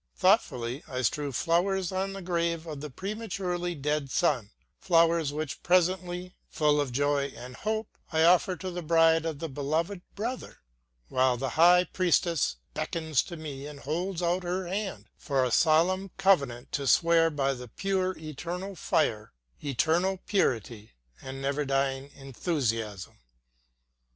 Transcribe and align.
Thoughtfully 0.15 0.81
I 0.87 1.03
strew 1.03 1.31
flowers 1.31 1.91
on 1.91 2.13
the 2.13 2.23
grave 2.23 2.65
of 2.65 2.81
the 2.81 2.89
prematurely 2.89 3.75
dead 3.75 4.09
son, 4.09 4.49
flowers 4.79 5.31
which 5.31 5.61
presently, 5.61 6.33
full 6.49 6.81
of 6.81 6.91
joy 6.91 7.27
and 7.37 7.55
hope, 7.55 7.87
I 8.11 8.23
offer 8.23 8.55
to 8.55 8.71
the 8.71 8.81
bride 8.81 9.27
of 9.27 9.37
the 9.37 9.47
beloved 9.47 10.01
brother; 10.15 10.57
while 11.09 11.37
the 11.37 11.49
high 11.49 11.83
priestess 11.83 12.55
beckons 12.73 13.21
to 13.21 13.37
me 13.37 13.67
and 13.67 13.81
holds 13.81 14.23
out 14.23 14.41
her 14.41 14.65
hand 14.65 15.05
for 15.19 15.45
a 15.45 15.51
solemn 15.51 16.09
covenant 16.17 16.71
to 16.71 16.87
swear 16.87 17.29
by 17.29 17.53
the 17.53 17.67
pure 17.67 18.17
eternal 18.17 18.75
fire 18.75 19.33
eternal 19.63 20.17
purity 20.25 20.93
and 21.21 21.43
never 21.43 21.63
dying 21.63 22.09
enthusiasm. 22.15 23.19